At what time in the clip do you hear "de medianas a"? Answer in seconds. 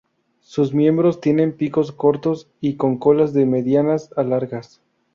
3.33-4.23